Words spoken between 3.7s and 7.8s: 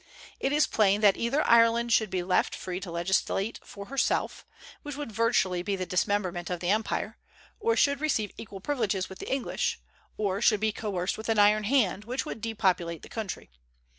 herself, which would virtually be the dismemberment of the empire; or